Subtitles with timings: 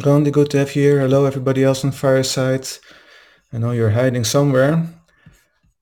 [0.00, 1.00] Gandhi, good to have you here.
[1.00, 2.66] Hello, everybody else on Fireside.
[3.52, 4.86] I know you're hiding somewhere.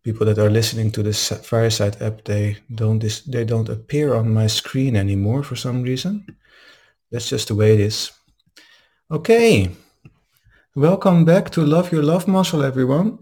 [0.02, 4.34] People that are listening to this Fireside app, they don't dis- they don't appear on
[4.34, 6.26] my screen anymore for some reason.
[7.12, 8.10] That's just the way it is.
[9.08, 9.70] Okay,
[10.74, 13.20] welcome back to Love Your Love Muscle, everyone.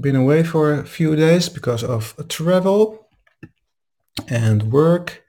[0.00, 3.08] Been away for a few days because of travel
[4.28, 5.22] and work,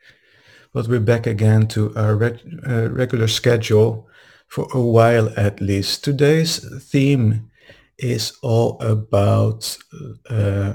[0.73, 4.07] but we're back again to our reg- uh, regular schedule
[4.47, 6.03] for a while at least.
[6.03, 7.51] Today's theme
[7.99, 9.77] is all about
[10.29, 10.73] uh,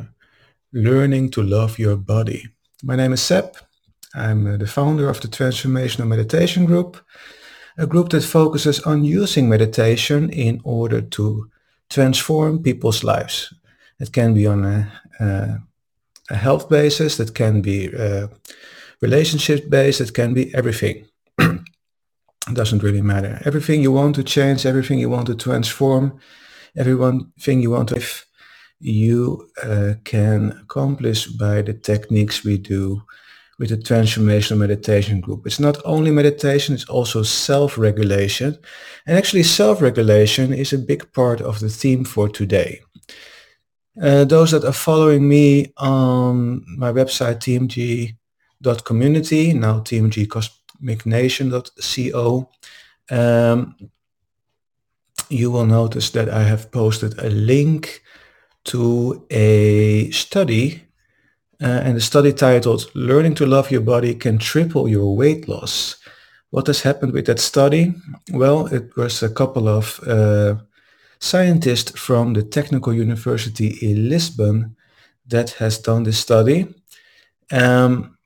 [0.73, 2.45] learning to love your body.
[2.85, 3.57] My name is Seb.
[4.15, 6.97] I'm uh, the founder of the Transformational Meditation Group,
[7.77, 11.51] a group that focuses on using meditation in order to
[11.91, 13.53] transform people's lives.
[13.99, 15.59] It can be on a, a,
[16.31, 18.29] a health basis, that can be uh,
[19.01, 21.07] relationship based, it can be everything.
[21.39, 21.61] it
[22.53, 23.41] doesn't really matter.
[23.45, 26.19] Everything you want to change, everything you want to transform,
[26.77, 28.27] everything you want to live,
[28.81, 33.03] you uh, can accomplish by the techniques we do
[33.59, 35.45] with the transformational meditation group.
[35.45, 38.57] It's not only meditation, it's also self-regulation.
[39.07, 42.81] And actually self-regulation is a big part of the theme for today.
[44.01, 47.41] Uh, those that are following me on my website,
[48.63, 52.51] tmg.community, now tmgcosmicnation.co,
[53.11, 53.77] um,
[55.29, 58.03] you will notice that I have posted a link
[58.65, 60.83] to a study
[61.61, 65.97] uh, and the study titled Learning to Love Your Body Can Triple Your Weight Loss.
[66.51, 67.95] What has happened with that study?
[68.33, 70.57] Well, it was a couple of uh,
[71.19, 74.77] scientists from the Technical University in Lisbon
[75.27, 76.75] that has done this study.
[77.51, 78.18] Um,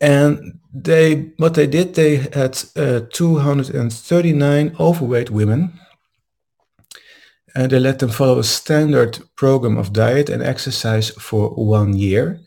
[0.00, 5.78] and they, what they did, they had uh, 239 overweight women
[7.54, 12.40] and they let them follow a standard program of diet and exercise for one year.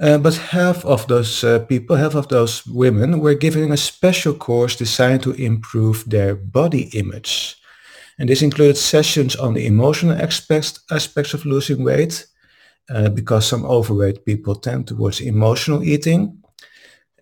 [0.00, 4.34] Uh, but half of those uh, people, half of those women were given a special
[4.34, 7.56] course designed to improve their body image.
[8.18, 12.26] And this included sessions on the emotional aspects, aspects of losing weight,
[12.90, 16.41] uh, because some overweight people tend towards emotional eating.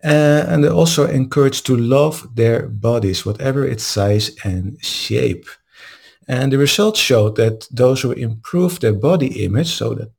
[0.03, 5.45] Uh, and they're also encouraged to love their bodies, whatever its size and shape.
[6.27, 10.11] And the results showed that those who improved their body image, so that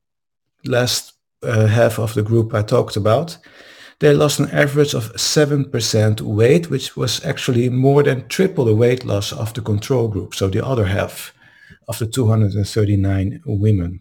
[0.65, 3.39] last uh, half of the group I talked about,
[3.99, 9.05] they lost an average of 7% weight, which was actually more than triple the weight
[9.05, 11.33] loss of the control group, so the other half
[11.89, 14.01] of the 239 women.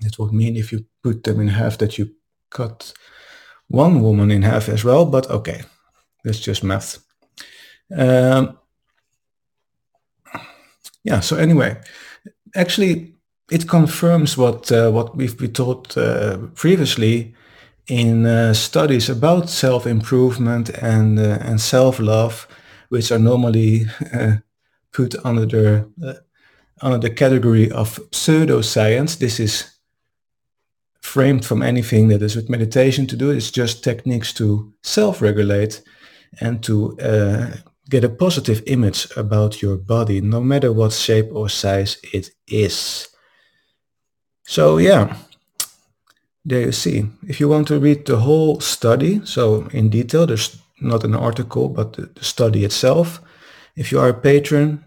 [0.00, 2.10] That would mean if you put them in half that you
[2.50, 2.92] cut
[3.68, 5.62] one woman in half as well, but okay,
[6.24, 6.98] that's just math.
[7.96, 8.58] Um,
[11.04, 11.80] yeah, so anyway,
[12.54, 13.14] actually
[13.50, 17.34] it confirms what uh, what we've been taught uh, previously
[17.86, 22.48] in uh, studies about self-improvement and uh, and self-love,
[22.88, 24.36] which are normally uh,
[24.92, 26.14] put under the uh,
[26.82, 29.18] under the category of pseudoscience.
[29.18, 29.75] This is
[31.16, 33.30] framed from anything that is with meditation to do.
[33.30, 35.82] It's just techniques to self-regulate
[36.40, 36.96] and to
[37.88, 43.08] get a positive image about your body, no matter what shape or size it is.
[44.44, 45.16] So yeah,
[46.44, 47.06] there you see.
[47.26, 51.68] If you want to read the whole study, so in detail, there's not an article,
[51.68, 53.20] but the, study itself.
[53.74, 54.84] If you are a patron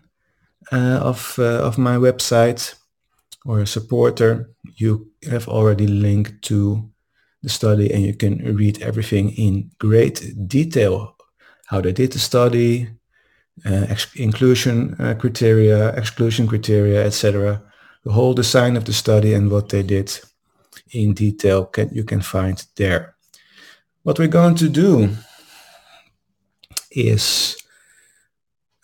[0.72, 2.75] uh, of uh, of my website
[3.45, 6.90] or a supporter, you have already linked to
[7.44, 11.16] the study and you can read everything in great detail.
[11.67, 12.89] How they did the study,
[13.66, 17.62] uh, inclusion uh, criteria, exclusion criteria, etc
[18.04, 20.19] the whole design of the study and what they did
[20.92, 23.15] in detail can, you can find there.
[24.04, 25.09] What we're going to do
[26.92, 27.57] is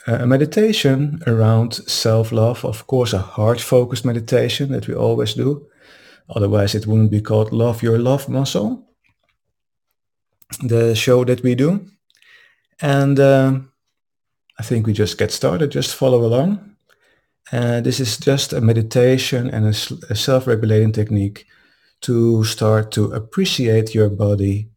[0.05, 5.67] a meditation around self-love, of course a heart-focused meditation that we always do.
[6.29, 8.87] Otherwise it wouldn't be called Love Your Love Muscle,
[10.61, 11.85] the show that we do.
[12.81, 13.59] And uh,
[14.59, 16.75] I think we just get started, just follow along.
[17.51, 19.75] Uh, this is just a meditation and a,
[20.09, 21.45] a self-regulating technique
[22.01, 24.69] to start to appreciate your body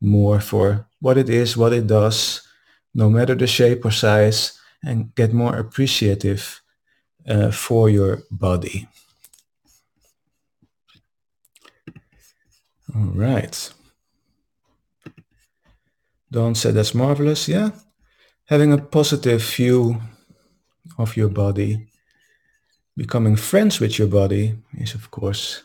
[0.00, 2.46] more for what it is, what it does,
[2.94, 6.60] no matter the shape or size, and get more appreciative
[7.28, 8.88] uh, for your body.
[12.94, 13.72] All right.
[16.30, 17.48] Don said that's marvelous.
[17.48, 17.70] Yeah,
[18.46, 20.00] Having a positive view
[20.98, 21.86] of your body,
[22.96, 25.62] becoming friends with your body is, of course,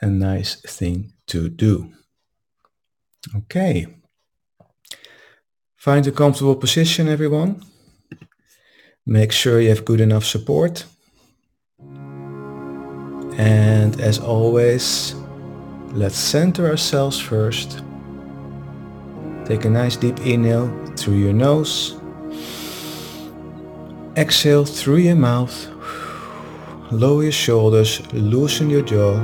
[0.00, 1.90] a nice thing to do.
[3.34, 3.86] Okay.
[5.76, 7.64] Find a comfortable position, everyone.
[9.04, 10.84] Make sure you have good enough support.
[13.38, 15.14] And as always,
[15.92, 17.82] let's center ourselves first.
[19.44, 21.96] Take a nice deep inhale through your nose.
[24.16, 25.68] Exhale through your mouth.
[26.90, 29.20] Lower your shoulders, loosen your jaw,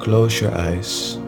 [0.00, 1.18] close your eyes.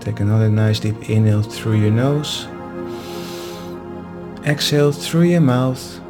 [0.00, 2.46] Take another nice deep inhale through your nose.
[4.44, 6.01] Exhale through your mouth.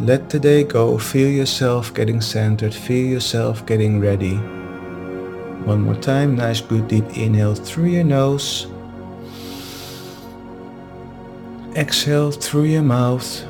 [0.00, 0.98] Let the day go.
[0.98, 2.74] Feel yourself getting centered.
[2.74, 4.34] Feel yourself getting ready.
[5.64, 6.34] One more time.
[6.34, 8.66] Nice good deep inhale through your nose.
[11.76, 13.44] Exhale through your mouth.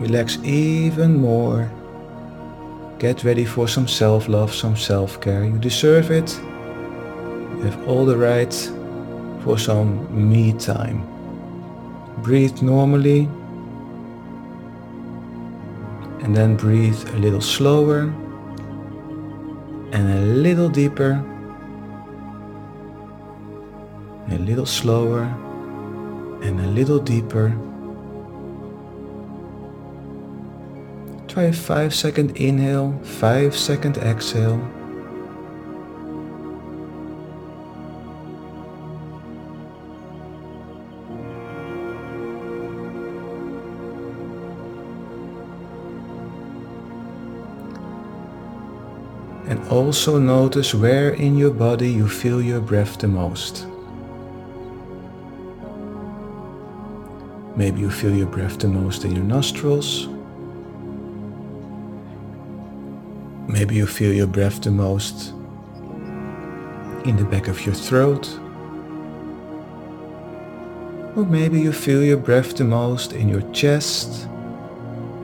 [0.00, 1.68] Relax even more.
[3.00, 5.44] Get ready for some self-love, some self-care.
[5.44, 6.38] You deserve it.
[6.38, 8.54] You have all the right
[9.42, 11.09] for some me time.
[12.22, 13.28] Breathe normally
[16.22, 18.12] and then breathe a little slower
[19.92, 21.24] and a little deeper,
[24.30, 25.22] a little slower
[26.42, 27.56] and a little deeper.
[31.26, 34.60] Try a 5 second inhale, 5 second exhale.
[49.70, 53.66] Also notice where in your body you feel your breath the most.
[57.56, 60.08] Maybe you feel your breath the most in your nostrils.
[63.46, 65.30] Maybe you feel your breath the most
[67.04, 68.28] in the back of your throat.
[71.16, 74.26] Or maybe you feel your breath the most in your chest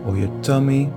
[0.04, 0.92] or your tummy.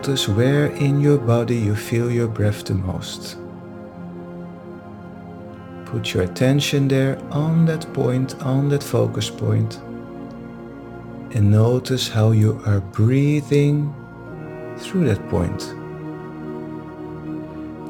[0.00, 3.36] Notice where in your body you feel your breath the most.
[5.84, 9.76] Put your attention there on that point, on that focus point,
[11.34, 13.94] and notice how you are breathing
[14.78, 15.74] through that point.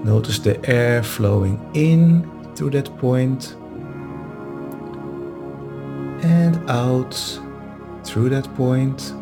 [0.05, 3.55] Notice the air flowing in through that point
[6.25, 7.15] and out
[8.03, 9.15] through that point.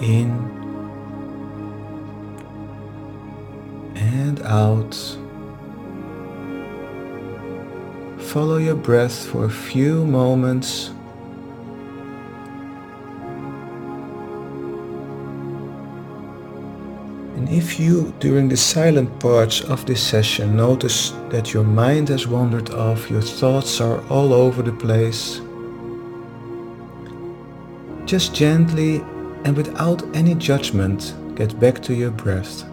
[0.00, 0.30] In
[3.94, 4.94] and out.
[8.18, 10.90] Follow your breath for a few moments.
[17.36, 22.26] And if you, during the silent parts of this session, notice that your mind has
[22.26, 25.40] wandered off, your thoughts are all over the place,
[28.04, 29.02] just gently
[29.46, 32.64] and without any judgment get back to your breath.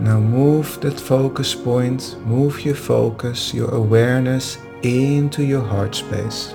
[0.00, 6.54] Now move that focus point, move your focus, your awareness into your heart space.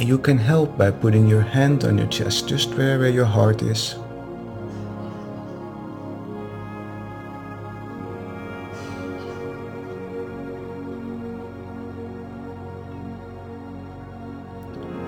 [0.00, 3.26] And you can help by putting your hand on your chest, just where, where your
[3.26, 3.96] heart is.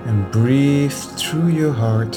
[0.05, 2.13] And breathe through your heart.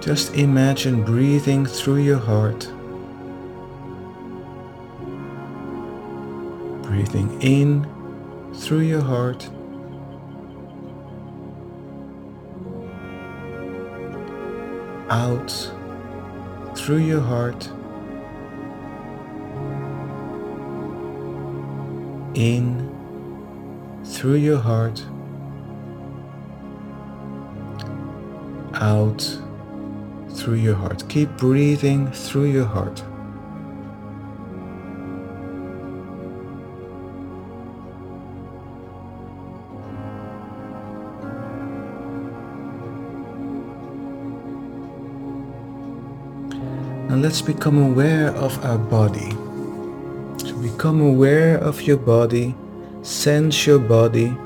[0.00, 2.72] Just imagine breathing through your heart.
[7.02, 9.50] Breathing in through your heart.
[15.10, 15.50] Out
[16.76, 17.66] through your heart.
[22.34, 22.88] In
[24.04, 25.04] through your heart.
[28.74, 29.40] Out
[30.36, 31.02] through your heart.
[31.08, 33.02] Keep breathing through your heart.
[47.22, 49.30] Let's become aware of our body.
[50.38, 52.56] So become aware of your body,
[53.02, 54.36] sense your body.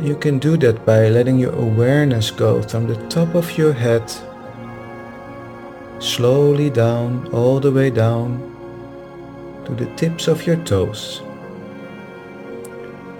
[0.00, 4.10] You can do that by letting your awareness go from the top of your head
[5.98, 8.40] slowly down, all the way down
[9.66, 11.20] to the tips of your toes.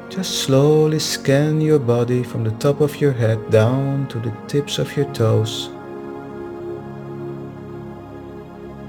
[0.08, 4.78] Just slowly scan your body from the top of your head down to the tips
[4.78, 5.68] of your toes.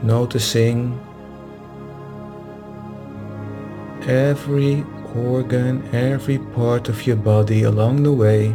[0.03, 0.99] Noticing
[4.07, 4.83] every
[5.15, 8.49] organ, every part of your body along the way.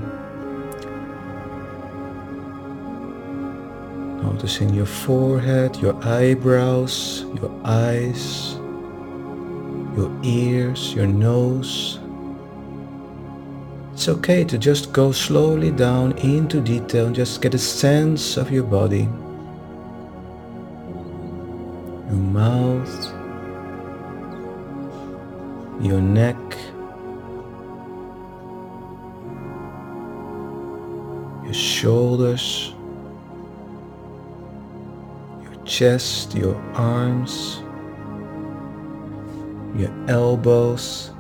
[4.23, 8.55] Noticing your forehead, your eyebrows, your eyes,
[9.97, 12.01] your ears, your nose.
[13.93, 18.51] It's okay to just go slowly down into detail and just get a sense of
[18.51, 19.09] your body
[25.87, 26.37] your neck,
[31.45, 32.75] your shoulders,
[35.43, 37.61] your chest, your arms,
[39.77, 41.13] your elbows.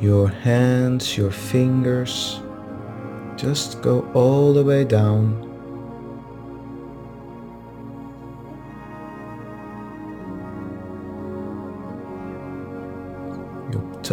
[0.00, 2.40] Your hands, your fingers,
[3.36, 5.53] just go all the way down.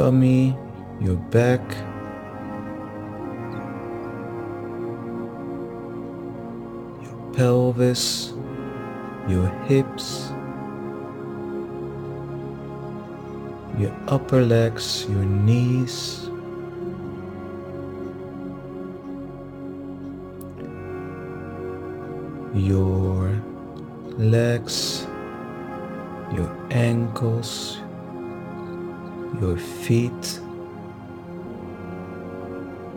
[0.01, 0.57] Tummy,
[0.99, 1.61] your back.
[7.03, 8.33] Your pelvis,
[9.27, 10.31] your hips.
[13.77, 16.17] Your upper legs, your knees.
[22.53, 23.41] your
[24.17, 25.07] legs,
[26.35, 27.80] your ankles,
[29.41, 30.39] your feet,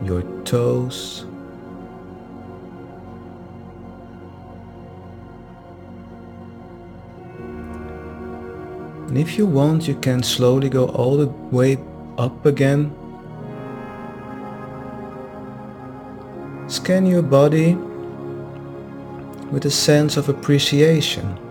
[0.03, 1.25] your toes.
[9.07, 11.79] And if you want, you can slowly go all the way
[12.19, 12.93] up again.
[16.67, 17.73] Scan your body
[19.51, 21.44] with a sense of appreciation.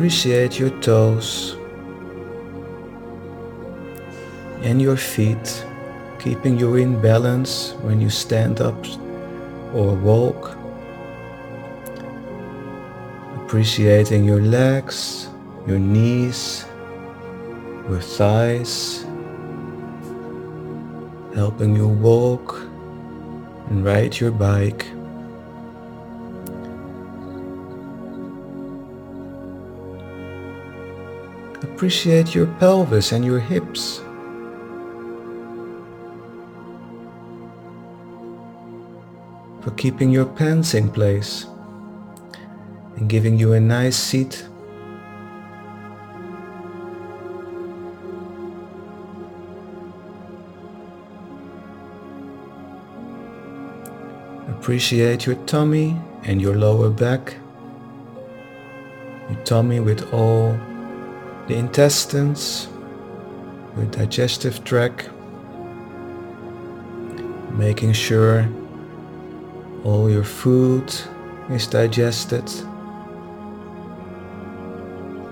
[0.00, 1.56] Appreciate your toes
[4.62, 5.66] and your feet,
[6.18, 8.82] keeping you in balance when you stand up
[9.74, 10.56] or walk.
[13.44, 15.28] Appreciating your legs,
[15.66, 16.64] your knees,
[17.86, 19.04] your thighs,
[21.34, 22.58] helping you walk
[23.68, 24.86] and ride your bike.
[31.80, 34.02] Appreciate your pelvis and your hips.
[39.62, 41.46] For keeping your pants in place
[42.96, 44.46] and giving you a nice seat
[54.48, 57.36] Appreciate your tummy and your lower back.
[59.30, 60.60] Your tummy with all
[61.50, 62.68] the intestines,
[63.76, 65.10] your digestive tract,
[67.50, 68.48] making sure
[69.82, 70.94] all your food
[71.50, 72.48] is digested,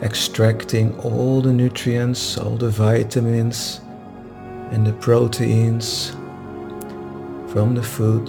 [0.02, 3.80] extracting all the nutrients, all the vitamins
[4.72, 6.10] and the proteins
[7.52, 8.28] from the food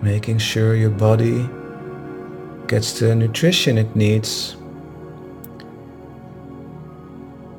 [0.00, 1.48] making sure your body
[2.74, 4.56] gets the nutrition it needs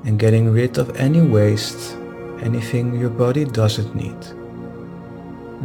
[0.04, 1.96] and getting rid of any waste,
[2.42, 4.22] anything your body doesn't need.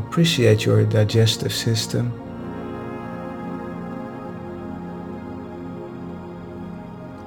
[0.07, 2.12] Appreciate your digestive system.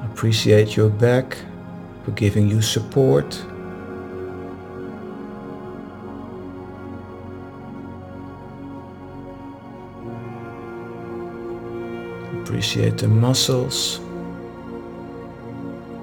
[0.06, 1.36] Appreciate your back
[2.06, 3.28] for giving you support
[12.64, 13.98] Appreciate the muscles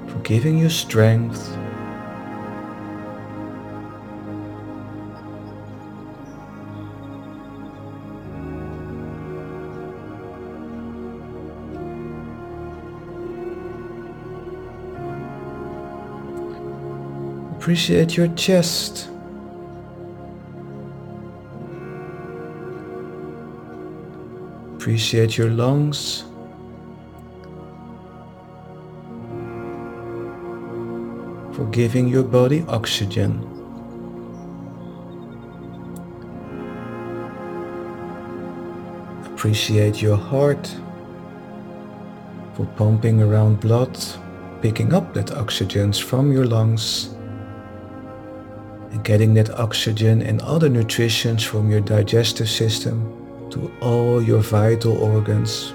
[0.07, 1.57] for giving you strength.
[17.57, 19.09] Appreciate your chest.
[24.77, 26.30] Appreciate your lungs.
[31.61, 33.45] For giving your body oxygen.
[39.27, 40.75] Appreciate your heart
[42.55, 43.95] for pumping around blood,
[44.63, 47.11] picking up that oxygen from your lungs
[48.91, 53.05] and getting that oxygen and other nutritions from your digestive system
[53.51, 55.75] to all your vital organs,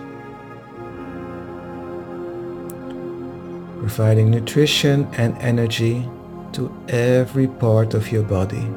[3.96, 6.06] providing nutrition and energy
[6.52, 8.68] to every part of your body.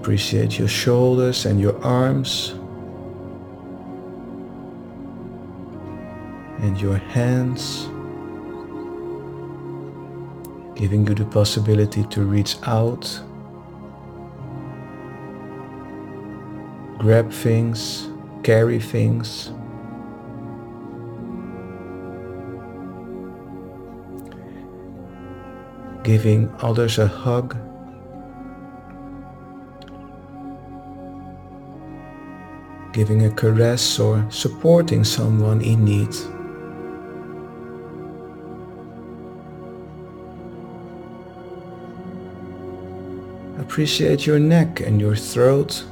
[0.00, 2.54] Appreciate your shoulders and your arms.
[6.60, 7.88] and your hands,
[10.80, 13.20] giving you the possibility to reach out,
[17.04, 18.08] grab things,
[18.42, 19.52] carry things.
[26.02, 27.58] Giving others a hug.
[32.94, 36.14] Giving a caress or supporting someone in need.
[43.60, 45.84] Appreciate your neck and your throat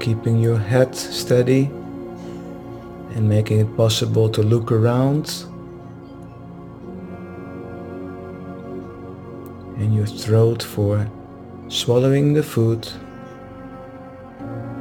[0.00, 1.64] keeping your head steady
[3.14, 5.44] and making it possible to look around
[9.76, 11.08] and your throat for
[11.68, 12.88] swallowing the food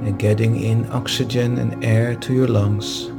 [0.03, 3.12] and getting in oxygen and air to your lungs.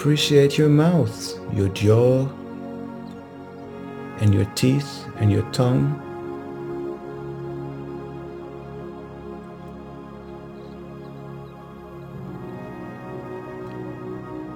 [0.00, 2.26] Appreciate your mouth, your jaw,
[4.20, 5.92] and your teeth and your tongue.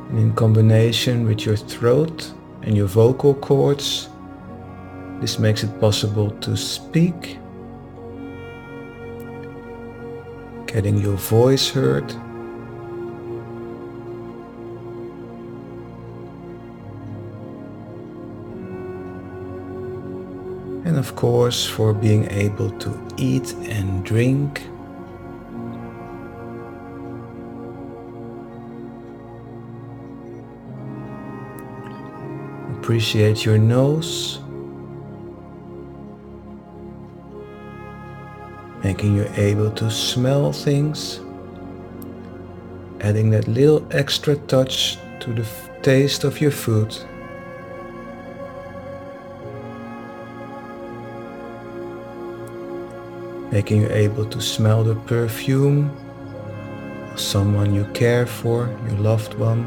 [0.09, 4.09] And in combination with your throat and your vocal cords,
[5.21, 7.37] this makes it possible to speak,
[10.65, 12.11] getting your voice heard.
[21.05, 24.62] Of course for being able to eat and drink.
[32.79, 34.40] Appreciate your nose,
[38.83, 41.21] making you able to smell things,
[43.01, 45.47] adding that little extra touch to the
[45.83, 46.97] taste of your food.
[53.55, 55.88] Making you able to smell the perfume
[57.12, 59.62] of someone you care for, your loved one.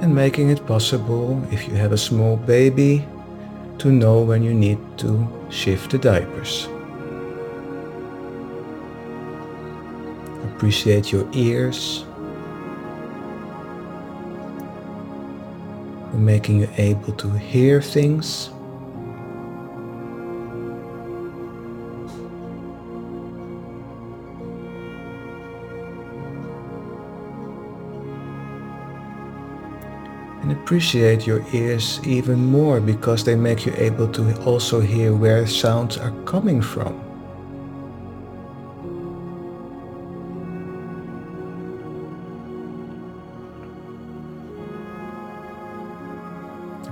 [0.00, 3.04] And making it possible, if you have a small baby,
[3.78, 6.68] to know when you need to shift the diapers.
[10.60, 12.04] Appreciate your ears
[16.10, 18.50] for making you able to hear things.
[30.42, 35.46] And appreciate your ears even more because they make you able to also hear where
[35.46, 37.09] sounds are coming from.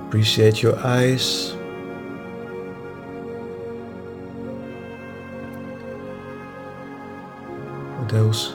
[0.09, 1.53] Appreciate your eyes.
[8.09, 8.55] Those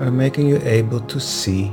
[0.00, 1.70] are making you able to see.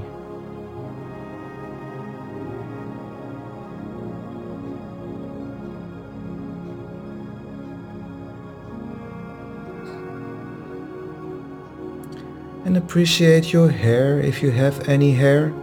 [12.66, 15.54] And appreciate your hair if you have any hair,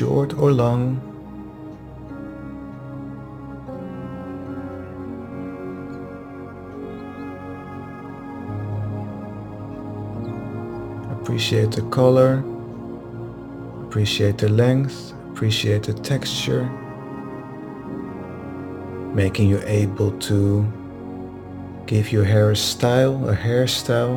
[0.00, 0.96] short or long.
[11.20, 12.42] Appreciate the color,
[13.84, 16.64] appreciate the length, appreciate the texture,
[19.14, 20.64] making you able to
[21.86, 24.16] give your hair a style, a hairstyle.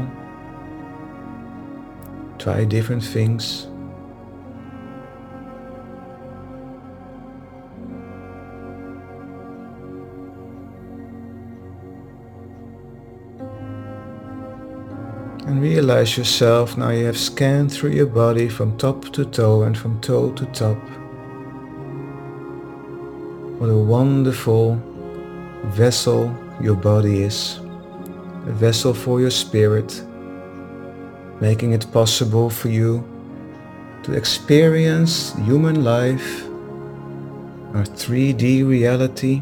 [2.39, 3.67] Try different things.
[15.84, 19.78] And realize yourself now you have scanned through your body from top to toe and
[19.78, 20.78] from toe to top.
[23.60, 24.82] What a wonderful
[25.76, 27.60] vessel your body is.
[28.48, 30.02] A vessel for your spirit,
[31.41, 33.04] making it possible for you
[34.04, 36.46] to experience human life,
[37.76, 39.41] our 3D reality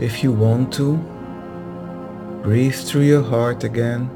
[0.00, 0.96] If you want to,
[2.42, 4.08] breathe through your heart again.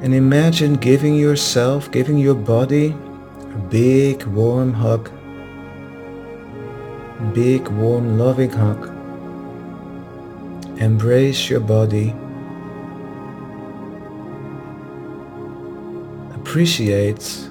[0.00, 2.94] And imagine giving yourself, giving your body
[3.40, 5.10] a big warm hug.
[7.34, 8.86] Big warm loving hug.
[10.78, 12.14] Embrace your body.
[16.36, 17.48] Appreciate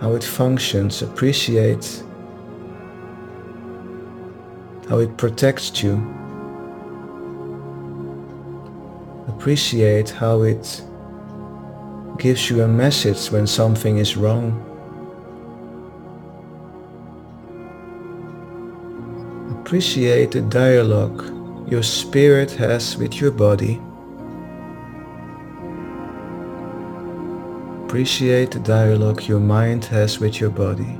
[0.00, 1.02] how it functions.
[1.02, 2.04] Appreciate
[4.88, 5.94] how it protects you.
[9.28, 10.82] Appreciate how it
[12.18, 14.64] gives you a message when something is wrong.
[19.60, 21.22] Appreciate the dialogue
[21.70, 23.80] your spirit has with your body.
[27.84, 30.98] Appreciate the dialogue your mind has with your body.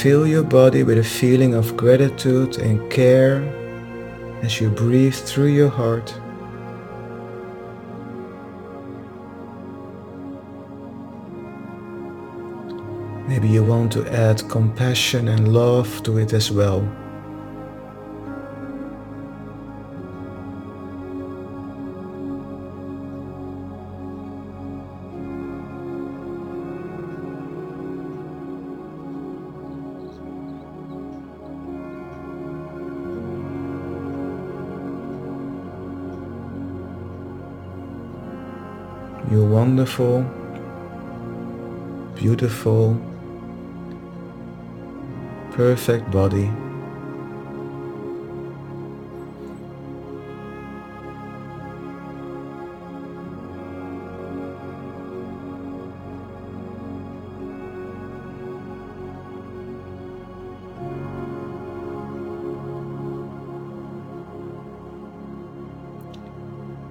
[0.00, 3.42] Fill your body with a feeling of gratitude and care
[4.42, 6.18] as you breathe through your heart.
[13.28, 16.80] Maybe you want to add compassion and love to it as well.
[39.80, 40.20] Wonderful,
[42.14, 43.00] beautiful,
[45.52, 46.69] perfect body.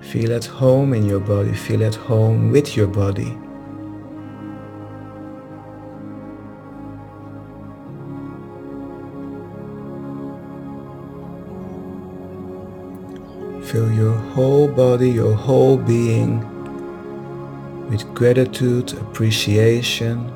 [0.10, 3.38] Feel at home in your body, feel at home with your body.
[13.67, 16.39] Fill your whole body, your whole being
[17.91, 20.34] with gratitude, appreciation,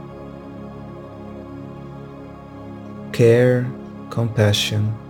[3.11, 3.65] care,
[4.11, 5.02] compassion.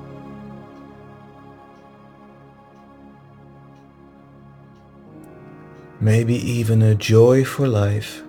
[6.03, 8.23] Maybe even a joy for life.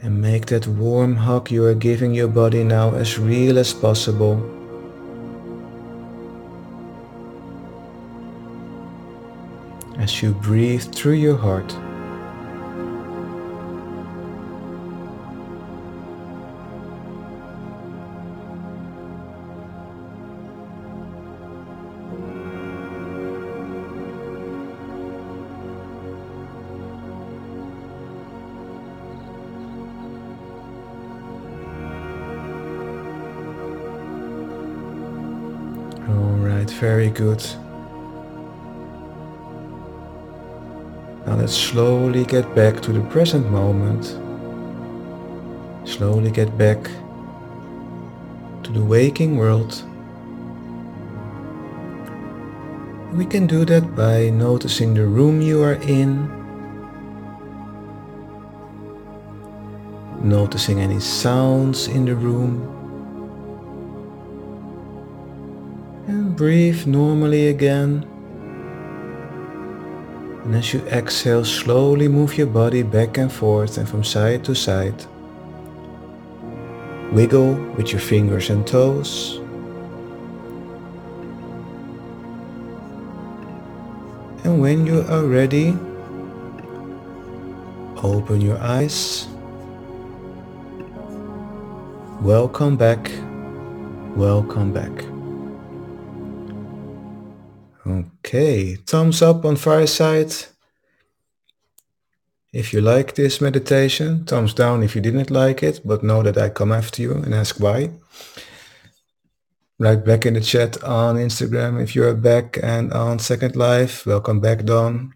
[0.00, 4.36] And make that warm hug you are giving your body now as real as possible.
[9.98, 11.89] As you breathe through your heart.
[36.80, 37.44] Very good.
[41.26, 44.16] Now let's slowly get back to the present moment.
[45.86, 46.82] Slowly get back
[48.62, 49.84] to the waking world.
[53.12, 56.30] We can do that by noticing the room you are in,
[60.22, 62.79] noticing any sounds in the room,
[66.40, 68.02] breathe normally again.
[70.42, 74.54] And as you exhale, slowly move your body back and forth and from side to
[74.54, 75.04] side.
[77.12, 79.36] Wiggle with your fingers and toes.
[84.42, 85.76] And when you are ready,
[88.02, 89.28] open your eyes.
[92.22, 93.10] Welcome back.
[94.16, 95.09] Welcome back.
[98.30, 100.32] Okay, thumbs up on Fireside
[102.52, 106.38] if you like this meditation, thumbs down if you didn't like it, but know that
[106.38, 107.90] I come after you and ask why.
[109.80, 114.06] Write back in the chat on Instagram if you're back and on Second Life.
[114.06, 115.12] Welcome back, Don.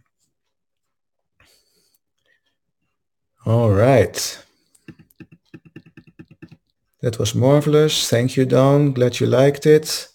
[3.47, 4.45] All right.
[7.01, 8.11] That was marvelous.
[8.11, 8.93] Thank you, Don.
[8.93, 10.09] Glad you liked it.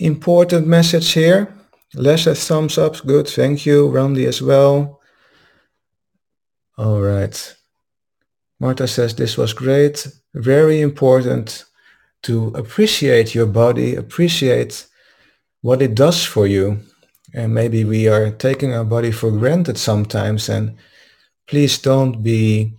[0.00, 1.54] Important message here.
[1.92, 3.04] Les has thumbs up.
[3.04, 3.28] Good.
[3.28, 3.86] Thank you.
[3.86, 4.98] Randy as well.
[6.78, 7.56] All right.
[8.58, 10.06] Martha says this was great.
[10.32, 11.66] Very important
[12.22, 14.86] to appreciate your body, appreciate
[15.60, 16.80] what it does for you.
[17.34, 20.48] And maybe we are taking our body for granted sometimes.
[20.48, 20.78] And
[21.46, 22.72] please don't be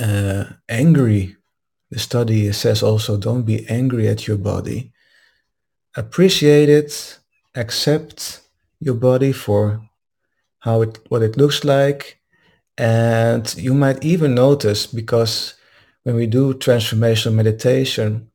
[0.00, 1.36] uh, angry.
[1.90, 4.92] The study says also don't be angry at your body
[5.96, 7.18] appreciate it,
[7.54, 8.40] accept
[8.80, 9.82] your body for
[10.60, 12.20] how it what it looks like.
[12.78, 15.54] And you might even notice because
[16.04, 18.30] when we do transformational meditation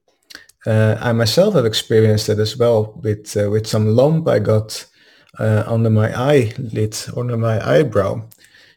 [0.65, 4.85] uh, I myself have experienced it as well with uh, with some lump I got
[5.39, 8.27] uh, under my eyelid under my eyebrow.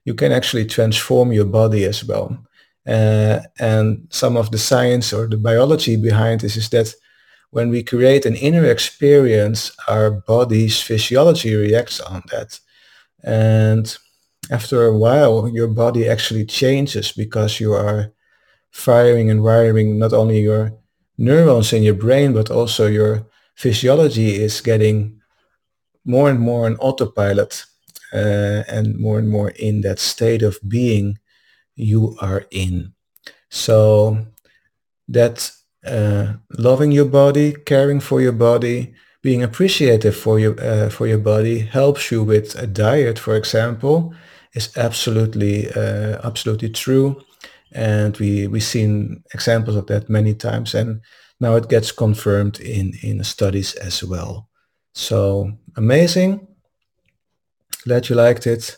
[0.05, 2.37] You can actually transform your body as well.
[2.87, 6.95] Uh, and some of the science or the biology behind this is that
[7.51, 12.61] when we create an inner experience, our body's physiology reacts on that.
[13.25, 13.97] And
[14.51, 18.13] after a while, your body actually changes because you are
[18.71, 20.73] firing and wiring not only your
[21.17, 25.21] neurons in your brain, but also your physiology is getting
[26.05, 27.65] more and more on autopilot
[28.13, 31.19] uh, and more and more in that state of being
[31.77, 32.93] you are in.
[33.51, 34.27] So
[35.09, 35.51] that
[35.87, 41.19] uh, loving your body, caring for your body, being appreciative for your uh, for your
[41.19, 44.15] body helps you with a diet, for example,
[44.55, 47.21] is absolutely uh, absolutely true,
[47.73, 51.01] and we we've seen examples of that many times, and
[51.41, 54.49] now it gets confirmed in in studies as well.
[54.95, 56.47] So amazing!
[57.85, 58.77] Glad you liked it.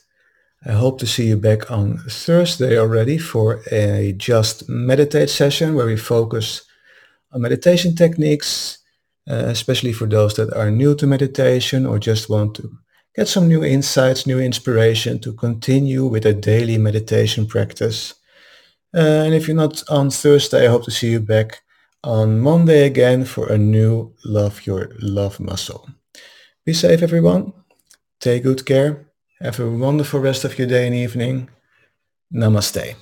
[0.66, 5.86] I hope to see you back on Thursday already for a just meditate session where
[5.86, 6.62] we focus
[7.38, 8.78] meditation techniques,
[9.28, 12.70] uh, especially for those that are new to meditation or just want to
[13.14, 18.14] get some new insights, new inspiration to continue with a daily meditation practice.
[18.94, 21.62] Uh, and if you're not on Thursday, I hope to see you back
[22.02, 25.88] on Monday again for a new Love Your Love Muscle.
[26.64, 27.52] Be safe, everyone.
[28.20, 29.06] Take good care.
[29.40, 31.48] Have a wonderful rest of your day and evening.
[32.32, 32.96] Namaste.